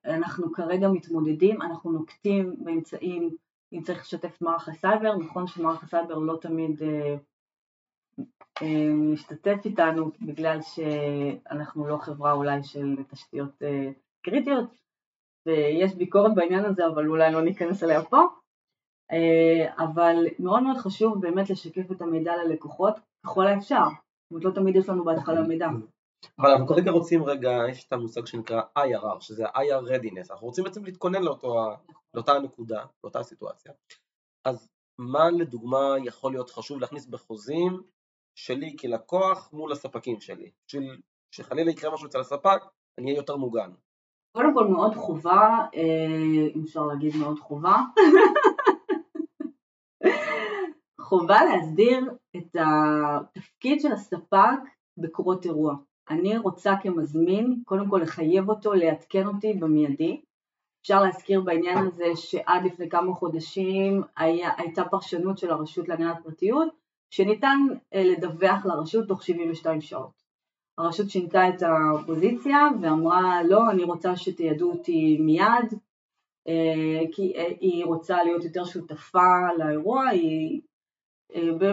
[0.06, 3.30] אנחנו כרגע מתמודדים, אנחנו נוקטים באמצעים
[3.74, 7.16] אם צריך לשתף את מערך הסייבר, נכון שמערך הסייבר לא תמיד אה,
[8.62, 14.70] אה, משתתף איתנו בגלל שאנחנו לא חברה אולי של תשתיות אה, קריטיות
[15.46, 18.22] ויש ביקורת בעניין הזה אבל אולי לא ניכנס אליה פה
[19.12, 24.52] אה, אבל מאוד מאוד חשוב באמת לשקף את המידע ללקוחות ככל האפשר, זאת אומרת לא
[24.52, 25.68] תמיד יש לנו בהתחלה מידע.
[26.40, 30.64] אבל אנחנו כרגע רוצים רגע, יש את המושג שנקרא IRR, שזה IR readiness, אנחנו רוצים
[30.64, 31.56] בעצם להתכונן לאותו,
[32.14, 33.72] לאותה הנקודה, לאותה הסיטואציה.
[34.46, 37.82] אז מה לדוגמה יכול להיות חשוב להכניס בחוזים
[38.36, 42.62] שלי כלקוח מול הספקים שלי, בשביל שחלילה יקרה משהו אצל הספק,
[42.98, 43.72] אני אהיה יותר מוגן.
[44.38, 47.76] קודם כל מאוד חובה, אה, אם אפשר להגיד מאוד חובה,
[51.10, 54.60] חובה להסדיר את התפקיד של הספק
[54.98, 55.76] בקורות אירוע.
[56.12, 60.22] אני רוצה כמזמין, קודם כל לחייב אותו לעדכן אותי במיידי.
[60.82, 66.68] אפשר להזכיר בעניין הזה שעד לפני כמה חודשים היה, הייתה פרשנות של הרשות להגנת פרטיות,
[67.10, 67.58] שניתן
[67.94, 70.22] אה, לדווח לרשות תוך 72 שעות.
[70.78, 75.80] הרשות שינתה את הפוזיציה ואמרה לא, אני רוצה שתיידעו אותי מיד,
[76.48, 80.62] אה, כי אה, היא רוצה להיות יותר שותפה לאירוע, היא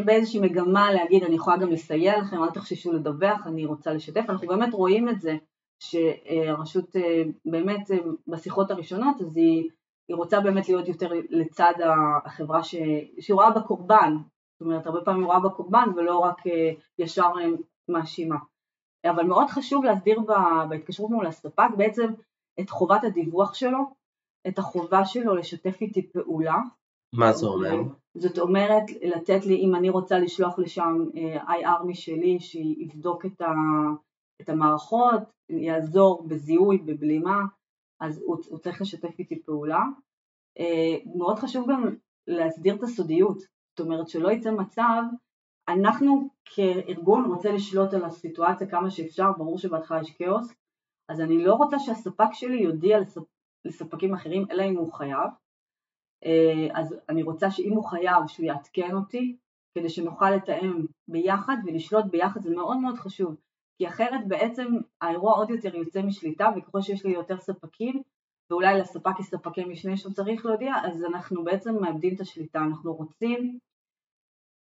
[0.04, 4.48] באיזושהי מגמה להגיד אני יכולה גם לסייע לכם, אל תחששו לדווח, אני רוצה לשתף, אנחנו
[4.48, 5.36] באמת רואים את זה
[5.82, 6.96] שהרשות
[7.44, 7.90] באמת
[8.28, 9.70] בשיחות הראשונות אז היא,
[10.08, 11.72] היא רוצה באמת להיות יותר לצד
[12.24, 12.74] החברה ש,
[13.20, 14.16] שהיא רואה בקורבן,
[14.52, 16.42] זאת אומרת הרבה פעמים היא רואה בקורבן ולא רק
[16.98, 17.30] ישר
[17.88, 18.36] מאשימה.
[19.04, 20.20] אבל מאוד חשוב להסדיר
[20.68, 22.12] בהתקשרות מול הספק בעצם
[22.60, 23.78] את חובת הדיווח שלו,
[24.48, 26.56] את החובה שלו לשתף איתי פעולה.
[27.12, 27.76] מה זה אומר?
[28.14, 33.52] זאת אומרת לתת לי, אם אני רוצה לשלוח לשם אה, IR משלי שיבדוק את, ה,
[34.40, 37.42] את המערכות, יעזור בזיהוי, בבלימה,
[38.00, 39.82] אז הוא, הוא צריך לשתף איתי פעולה.
[40.58, 41.94] אה, מאוד חשוב גם
[42.26, 45.02] להסדיר את הסודיות, זאת אומרת שלא יצא מצב
[45.68, 50.52] אנחנו כארגון רוצה לשלוט על הסיטואציה כמה שאפשר, ברור שבהתחלה יש כאוס,
[51.08, 53.22] אז אני לא רוצה שהספק שלי יודיע לספ...
[53.64, 55.30] לספקים אחרים, אלא אם הוא חייב.
[56.24, 59.36] אה, אז אני רוצה שאם הוא חייב, שהוא יעדכן אותי,
[59.74, 63.36] כדי שנוכל לתאם ביחד ולשלוט ביחד, זה מאוד מאוד חשוב,
[63.78, 64.66] כי אחרת בעצם
[65.00, 68.02] האירוע עוד יותר יוצא משליטה, וככל שיש לי יותר ספקים,
[68.50, 72.94] ואולי לספק יש ספקי משנה שהוא צריך להודיע, אז אנחנו בעצם מאבדים את השליטה, אנחנו
[72.94, 73.58] רוצים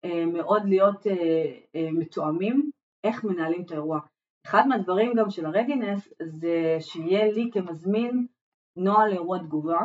[0.05, 2.71] אה, מאוד להיות אה, מתואמים
[3.03, 3.99] איך מנהלים את האירוע.
[4.45, 8.27] אחד מהדברים גם של הרדינס זה שיהיה לי כמזמין
[8.77, 9.79] נוהל אירוע תגובה,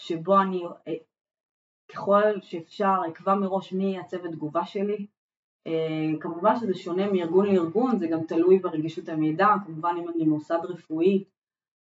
[0.00, 0.62] שבו אני
[1.92, 5.06] ככל שאפשר אקבע מראש מי הצוות תגובה שלי.
[6.20, 11.24] כמובן שזה שונה מארגון לארגון, זה גם תלוי ברגישות המידע, כמובן אם אני מוסד רפואי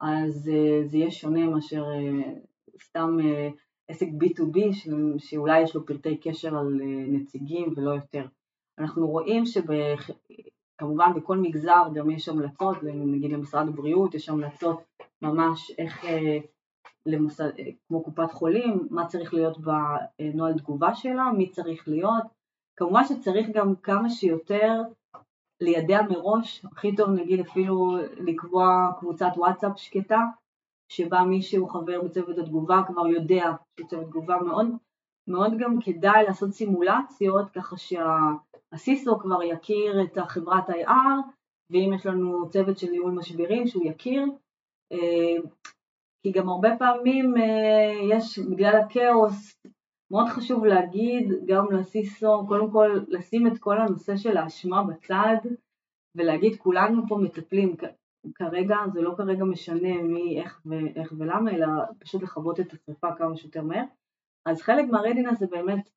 [0.01, 0.51] אז
[0.85, 1.85] זה יהיה שונה מאשר
[2.83, 3.17] סתם
[3.87, 4.59] עסק B2B
[5.17, 8.25] שאולי יש לו פרטי קשר על אה, נציגים ולא יותר.
[8.79, 14.83] אנחנו רואים שכמובן בכל מגזר גם יש המלצות, נגיד למשרד הבריאות יש המלצות
[15.21, 16.37] ממש איך אה,
[17.05, 22.23] למוסד, אה, כמו קופת חולים, מה צריך להיות בנוהל תגובה שלה, מי צריך להיות,
[22.75, 24.81] כמובן שצריך גם כמה שיותר
[25.61, 30.21] לידע מראש, הכי טוב נגיד אפילו לקבוע קבוצת וואטסאפ שקטה
[30.89, 34.67] שבה מי שהוא חבר בצוות התגובה כבר יודע שהוא צוות תגובה מאוד,
[35.27, 41.21] מאוד גם כדאי לעשות סימולציות ככה שהסיסו כבר יכיר את החברת IR
[41.69, 44.25] ואם יש לנו צוות של ניהול משברים שהוא יכיר
[44.91, 45.37] אה,
[46.23, 49.61] כי גם הרבה פעמים אה, יש בגלל הכאוס
[50.11, 55.37] מאוד חשוב להגיד גם לסיסו קודם כל לשים את כל הנושא של האשמה בצד
[56.15, 57.75] ולהגיד כולנו פה מטפלים
[58.35, 61.67] כרגע זה לא כרגע משנה מי, איך, ואיך ולמה, אלא
[61.99, 63.83] פשוט לכבות את השרפה כמה שיותר מהר.
[64.45, 65.89] אז חלק מהרדינס זה באמת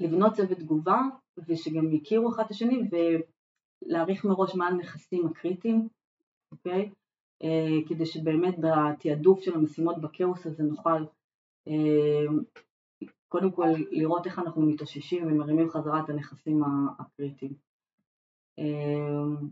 [0.00, 1.00] לבנות צוות תגובה,
[1.48, 5.88] ושגם יכירו אחד את השני, ולהעריך מראש מה הנכסים הקריטיים,
[6.52, 6.90] אוקיי?
[7.42, 11.04] אה, כדי שבאמת בתעדוף של המשימות בכאוס הזה נוכל
[11.68, 12.26] אה,
[13.28, 16.62] קודם כל לראות איך אנחנו מתאוששים ומרימים חזרה את הנכסים
[16.98, 17.54] הקריטיים.
[18.58, 19.48] אה,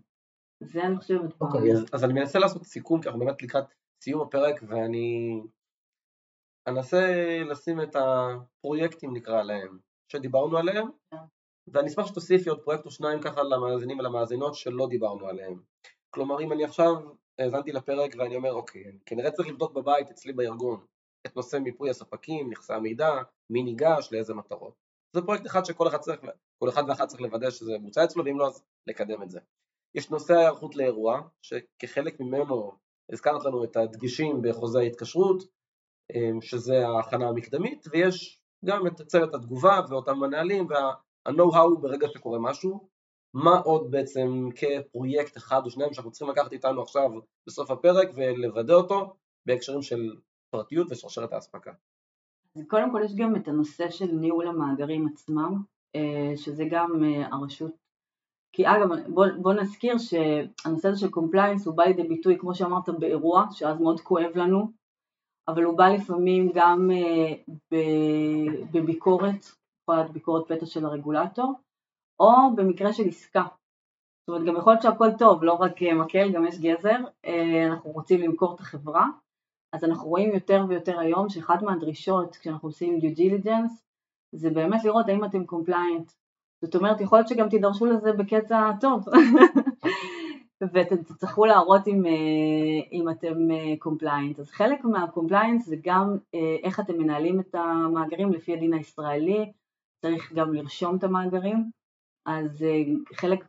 [0.61, 1.40] זה אני חושבת.
[1.40, 3.64] אוקיי, אז, אז אני מנסה לעשות סיכום, כי אנחנו באמת לקראת
[4.05, 5.40] סיום הפרק, ואני
[6.66, 7.03] אנסה
[7.51, 11.16] לשים את הפרויקטים נקרא להם, שדיברנו עליהם, כן.
[11.66, 15.61] ואני אשמח שתוסיפי עוד פרויקט או שניים ככה למאזינים ולמאזינות שלא דיברנו עליהם.
[16.11, 16.94] כלומר, אם אני עכשיו
[17.38, 20.87] האזנתי לפרק ואני אומר, אוקיי, כנראה צריך לבדוק בבית אצלי בארגון
[21.27, 23.11] את נושא מיפוי הספקים, נכסי המידע,
[23.51, 24.75] מי ניגש, לאיזה מטרות.
[25.12, 26.20] זה פרויקט אחד שכל אחד צריך,
[26.59, 29.40] כל אחד ואחת צריך לוודא שזה בוצע אצלו, ואם לא אז לקדם את זה.
[29.94, 32.73] יש נושא ההיערכות לאירוע, שכחלק ממנו
[33.12, 35.42] הזכרת לנו את הדגשים בחוזה ההתקשרות,
[36.14, 42.88] אמ, שזה ההכנה המקדמית, ויש גם את צוות התגובה ואותם מנהלים וה-know-how ברגע שקורה משהו.
[43.35, 47.11] מה עוד בעצם כפרויקט אחד או שניים שאנחנו צריכים לקחת איתנו עכשיו
[47.47, 49.14] בסוף הפרק ולוודא אותו
[49.47, 50.16] בהקשרים של
[50.51, 51.73] פרטיות ושרשרת האספקה.
[52.68, 55.62] קודם כל יש גם את הנושא של ניהול המאגרים עצמם,
[55.97, 57.73] אה, שזה גם אה, הרשות
[58.57, 62.88] כי אגב, בוא, בוא נזכיר שהנושא הזה של compliance הוא בא לידי ביטוי, כמו שאמרת,
[62.88, 64.70] באירוע, שאז מאוד כואב לנו,
[65.49, 66.90] אבל הוא בא לפעמים גם
[68.73, 69.47] בביקורת,
[69.83, 71.55] יכולה להיות ביקורת פתע של הרגולטור,
[72.20, 73.44] או במקרה של עסקה.
[74.20, 76.96] זאת אומרת, גם יכול להיות שהכל טוב, לא רק מקל, גם יש גזר,
[77.70, 79.07] אנחנו רוצים למכור את החברה,
[79.72, 83.85] אז אנחנו רואים יותר ויותר היום שאחת מהדרישות כשאנחנו עושים due diligence
[84.35, 86.12] זה באמת לראות האם אתם compliant.
[86.62, 89.05] זאת אומרת, יכול להיות שגם תידרשו לזה בקטע טוב,
[90.72, 93.35] ואתם תצטרכו להראות אם, אה, אם אתם
[93.85, 94.40] compliant.
[94.40, 99.53] אז חלק מה-compliance זה גם אה, איך אתם מנהלים את המאגרים לפי הדין הישראלי,
[100.03, 101.70] צריך גם לרשום את המאגרים,
[102.26, 102.82] אז אה,
[103.14, 103.44] חלק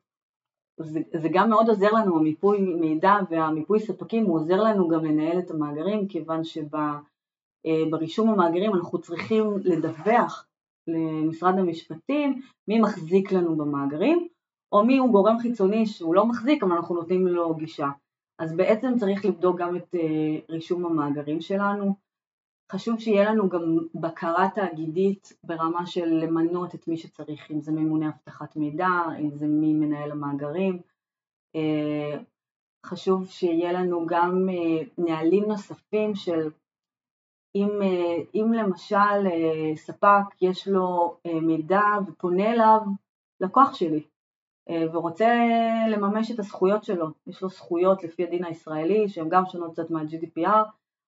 [0.80, 5.40] זה, זה גם מאוד עוזר לנו, המיפוי מידע והמיפוי ספקים הוא עוזר לנו גם לנהל
[5.40, 10.48] את המאגרים, כיוון שברישום המאגרים אנחנו צריכים לדווח
[10.88, 14.28] למשרד המשפטים מי מחזיק לנו במאגרים,
[14.72, 17.90] או מי הוא גורם חיצוני שהוא לא מחזיק אבל אנחנו נותנים לו גישה.
[18.40, 19.96] אז בעצם צריך לבדוק גם את
[20.50, 22.05] רישום המאגרים שלנו.
[22.72, 28.10] חשוב שיהיה לנו גם בקרה תאגידית ברמה של למנות את מי שצריך, אם זה ממונה
[28.10, 30.80] אבטחת מידע, אם זה מי מנהל המאגרים.
[31.56, 32.18] אה,
[32.86, 36.50] חשוב שיהיה לנו גם אה, נהלים נוספים של
[37.56, 39.28] אם, אה, אם למשל
[39.76, 42.80] ספק יש לו מידע ופונה אליו
[43.42, 44.04] לקוח שלי
[44.70, 45.28] ורוצה
[45.90, 50.64] לממש את הזכויות שלו, יש לו זכויות לפי הדין הישראלי שהן גם שונות קצת מה-GDPR,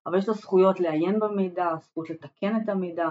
[0.07, 3.09] אבל יש לו זכויות לעיין במידע, זכות לתקן את המידע,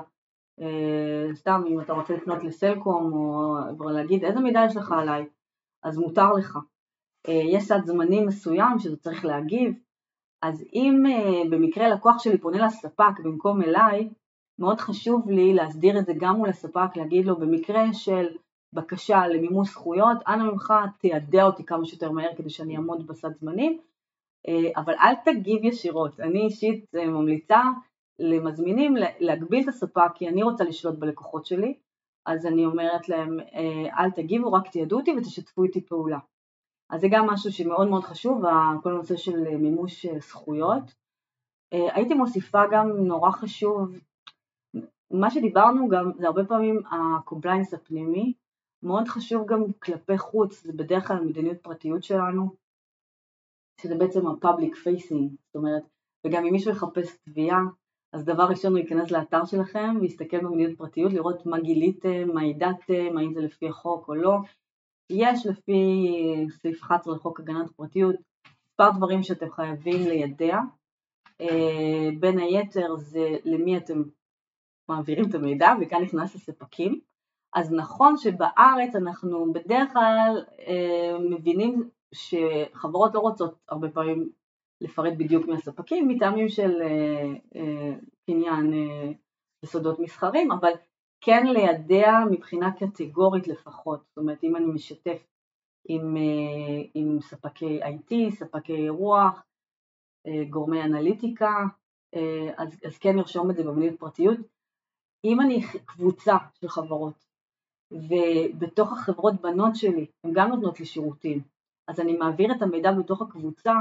[0.60, 3.12] אה, סתם אם אתה רוצה לפנות לסלקום
[3.80, 5.26] או להגיד איזה מידע יש לך עליי,
[5.82, 6.58] אז מותר לך.
[7.28, 9.74] אה, יש סד זמנים מסוים שאתה צריך להגיב,
[10.42, 14.08] אז אם אה, במקרה לקוח שלי פונה לספק במקום אליי,
[14.58, 18.26] מאוד חשוב לי להסדיר את זה גם מול הספק, להגיד לו במקרה של
[18.72, 23.78] בקשה למימוש זכויות, אנא ממך תיידע אותי כמה שיותר מהר כדי שאני אעמוד בסד זמנים,
[24.76, 26.20] אבל אל תגיב ישירות.
[26.20, 27.60] אני אישית אה, ממליצה
[28.18, 31.74] למזמינים להגביל את הספק כי אני רוצה לשלוט בלקוחות שלי,
[32.26, 36.18] אז אני אומרת להם אה, אל תגיבו, רק תיידעו אותי ותשתפו איתי פעולה.
[36.90, 38.42] אז זה גם משהו שמאוד מאוד חשוב,
[38.82, 40.94] כל הנושא של מימוש זכויות.
[41.72, 43.98] הייתי מוסיפה גם נורא חשוב,
[45.10, 48.32] מה שדיברנו גם זה הרבה פעמים ה compliance הפנימי,
[48.82, 52.65] מאוד חשוב גם כלפי חוץ, זה בדרך כלל מדיניות פרטיות שלנו,
[53.80, 55.82] שזה בעצם ה-public facing, זאת אומרת,
[56.26, 57.60] וגם אם מישהו יחפש תביעה,
[58.12, 63.18] אז דבר ראשון הוא ייכנס לאתר שלכם ויסתכל במדיניות פרטיות, לראות מה גיליתם, מה ידעתם,
[63.18, 64.36] האם זה לפי החוק או לא.
[65.10, 66.08] יש לפי
[66.50, 68.16] סעיף 11 לחוק הגנת פרטיות
[68.66, 70.58] מספר דברים שאתם חייבים לידע,
[71.40, 74.02] אה, בין היתר זה למי אתם
[74.88, 77.00] מעבירים את המידע, וכאן נכנס לספקים.
[77.54, 84.30] אז נכון שבארץ אנחנו בדרך כלל אה, מבינים שחברות לא רוצות הרבה פעמים
[84.80, 87.94] לפרט בדיוק מהספקים מטעמים של אה, אה,
[88.26, 89.12] קניין אה,
[89.64, 90.72] יסודות מסחרים, אבל
[91.20, 95.26] כן לידע מבחינה קטגורית לפחות, זאת אומרת אם אני משתף
[95.88, 96.16] עם,
[96.94, 99.42] עם ספקי IT, ספקי אירוח,
[100.50, 101.64] גורמי אנליטיקה,
[102.56, 104.38] אז, אז כן נרשום את זה במדיניות פרטיות.
[105.24, 107.24] אם אני קבוצה של חברות
[107.92, 111.42] ובתוך החברות בנות שלי הן גם נותנות לי שירותים
[111.88, 113.72] אז אני מעביר את המידע בתוך הקבוצה,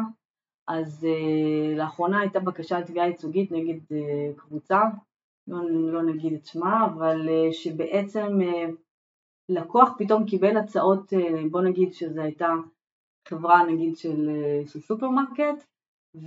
[0.68, 4.82] אז אה, לאחרונה הייתה בקשה לתביעה ייצוגית נגד אה, קבוצה,
[5.48, 8.72] לא, לא נגיד את שמה, אבל אה, שבעצם אה,
[9.50, 11.18] לקוח פתאום קיבל הצעות, אה,
[11.52, 12.54] בוא נגיד שזו הייתה
[13.28, 15.66] חברה נגיד של, אה, של סופרמרקט,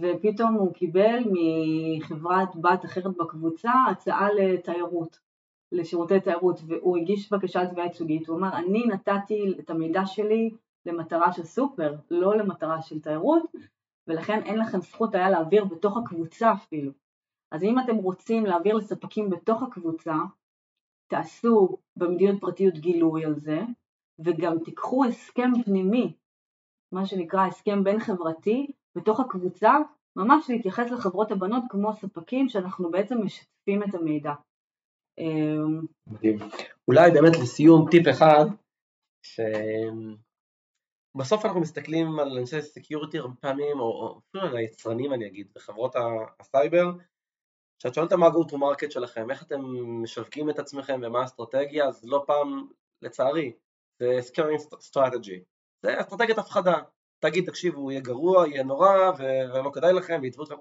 [0.01, 5.19] ופתאום הוא קיבל מחברת בת אחרת בקבוצה הצעה לתיירות,
[5.73, 10.51] לשירותי תיירות, והוא הגיש בקשה לתביעה ייצוגית, הוא אמר אני נתתי את המידע שלי
[10.89, 13.43] למטרה של סופר, לא למטרה של תיירות,
[14.07, 16.93] ולכן אין לכם זכות היה להעביר בתוך הקבוצה אפילו.
[17.53, 20.15] אז אם אתם רוצים להעביר לספקים בתוך הקבוצה,
[21.11, 23.61] תעשו במדיניות פרטיות גילוי על זה,
[24.19, 26.13] וגם תיקחו הסכם פנימי,
[26.93, 29.73] מה שנקרא הסכם בין חברתי, בתוך הקבוצה,
[30.17, 34.33] ממש להתייחס לחברות הבנות כמו ספקים שאנחנו בעצם משתפים את המידע.
[36.07, 36.39] מדהים.
[36.89, 38.45] אולי באמת לסיום טיפ אחד,
[39.23, 39.41] ש...
[41.15, 45.95] בסוף אנחנו מסתכלים על אנשי security הרבה פעמים, או אפילו על היצרנים אני אגיד, בחברות
[46.41, 46.91] הסייבר,
[47.79, 49.61] כשאת שואלת מה ה-go to market שלכם, איך אתם
[50.03, 52.69] משווקים את עצמכם ומה האסטרטגיה, אז לא פעם,
[53.03, 53.53] לצערי,
[53.99, 55.41] זה scaring strategy,
[55.83, 56.77] זה אסטרטגיית הפחדה,
[57.19, 60.57] תגיד תקשיבו יהיה גרוע, יהיה נורא ולא כדאי לכם ויתבעו אתכם.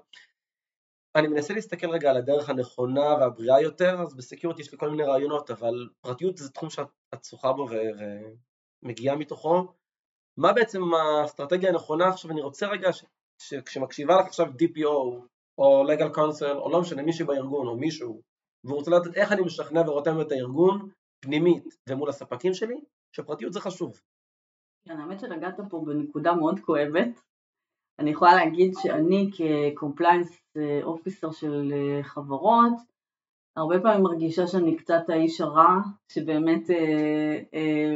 [1.16, 5.02] אני מנסה להסתכל רגע על הדרך הנכונה והבריאה יותר, אז בסקיוריטי יש לי כל מיני
[5.02, 7.68] רעיונות, אבל פרטיות זה תחום שאת שוחה בו
[8.82, 9.66] ומגיעה מתוכו,
[10.38, 12.90] מה בעצם האסטרטגיה הנכונה עכשיו, אני רוצה רגע
[13.42, 15.22] שכשמקשיבה לך עכשיו DPO
[15.58, 18.20] או legal counsel, או לא משנה, מישהו בארגון, או מישהו,
[18.64, 20.88] והוא רוצה לדעת איך אני משכנע ורותם את הארגון
[21.20, 22.80] פנימית ומול הספקים שלי,
[23.16, 24.00] שפרטיות זה חשוב.
[24.84, 27.20] כן, האמת שנגעת פה בנקודה מאוד כואבת.
[27.98, 30.40] אני יכולה להגיד שאני כ compliance
[30.82, 32.72] officer של אה, חברות,
[33.56, 35.76] הרבה פעמים מרגישה שאני קצת האיש הרע,
[36.12, 37.94] שבאמת אה, אה,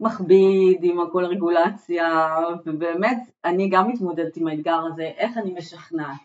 [0.00, 2.36] מכביד עם כל הרגולציה,
[2.66, 6.20] ובאמת אני גם מתמודדת עם האתגר הזה, איך אני משכנעת.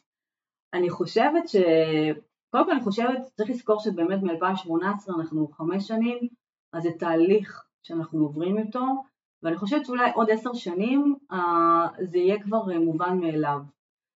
[0.74, 1.55] אני חושבת ש...
[2.51, 6.17] קודם כל אני חושבת, צריך לזכור שבאמת מ-2018 אנחנו חמש שנים,
[6.74, 8.86] אז זה תהליך שאנחנו עוברים איתו,
[9.43, 13.59] ואני חושבת שאולי עוד עשר שנים אה, זה יהיה כבר אה, מובן מאליו.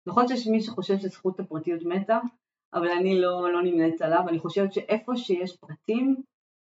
[0.08, 2.20] להיות שיש מי שחושב שזכות הפרטיות מתה,
[2.74, 6.16] אבל אני לא, לא נמנית עליו, אני חושבת שאיפה שיש פרטים,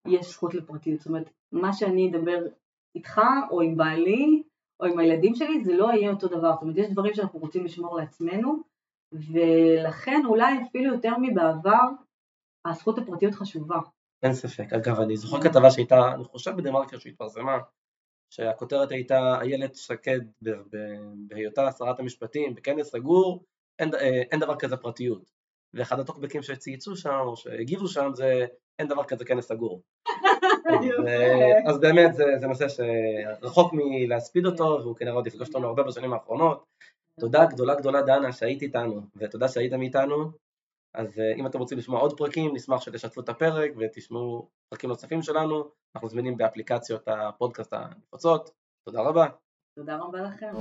[0.07, 0.99] יש זכות לפרטיות.
[0.99, 2.39] זאת אומרת, מה שאני אדבר
[2.99, 3.21] איתך,
[3.51, 4.43] או עם בעלי,
[4.81, 6.53] או עם הילדים שלי, זה לא יהיה אותו דבר.
[6.53, 8.63] זאת אומרת, יש דברים שאנחנו רוצים לשמור לעצמנו,
[9.13, 11.89] ולכן אולי אפילו יותר מבעבר,
[12.67, 13.79] הזכות הפרטיות חשובה.
[14.23, 14.73] אין ספק.
[14.73, 17.59] אגב, אני זוכר כתבה שהייתה, אני חושב בדה מרקר שהתפרסמה,
[18.31, 20.21] שהכותרת הייתה איילת שקד
[21.29, 23.45] בהיותה שרת המשפטים בכנס סגור,
[23.79, 25.31] אין, אה, אין דבר כזה פרטיות.
[25.75, 28.47] ואחד הטוקבקים שצייצו שם או שהגיבו שם זה
[28.79, 29.83] אין דבר כזה כנס סגור.
[31.69, 36.65] אז באמת זה, נושא שרחוק מלהספיד אותו והוא כנראה עוד יפגוש אותנו הרבה בשנים האחרונות.
[37.21, 40.31] תודה גדולה גדולה דנה שהיית איתנו ותודה שהייתם איתנו
[40.95, 45.23] אז אה, אם אתם רוצים לשמוע עוד פרקים, נשמח שתשתפו את הפרק ותשמעו פרקים נוספים
[45.23, 45.65] שלנו,
[45.97, 48.51] אנחנו זמינים באפליקציות הפודקאסט הנפוצות.
[48.89, 49.27] תודה רבה.
[49.79, 50.53] תודה רבה לכם.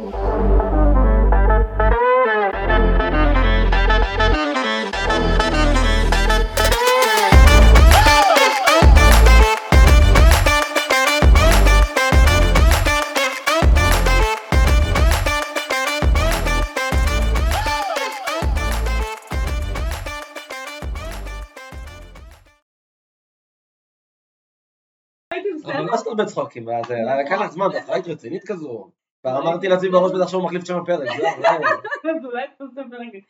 [25.73, 28.89] ממש לא בצחוקים, זה לקח לך זמן, את היית רצינית כזו.
[29.23, 31.27] ואמרתי לעצמי בראש בטח שהוא מחליף את שם הפרק, זהו,
[32.25, 33.23] אולי תעשה פרק.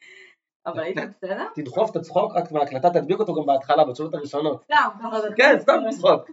[0.66, 1.46] אבל היית בסדר?
[1.56, 4.64] תדחוף את הצחוק רק מההקלטה, תדביק אותו גם בהתחלה, בתשובות הראשונות.
[4.64, 4.90] סתם.
[5.38, 6.32] כן, סתם צחוק.